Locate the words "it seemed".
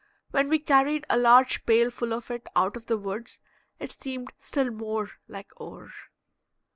3.77-4.33